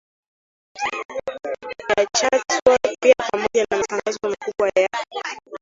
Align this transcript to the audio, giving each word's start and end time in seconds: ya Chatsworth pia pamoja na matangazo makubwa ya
ya 1.89 2.05
Chatsworth 2.17 2.95
pia 3.01 3.13
pamoja 3.31 3.65
na 3.71 3.77
matangazo 3.77 4.19
makubwa 4.29 4.71
ya 4.81 4.87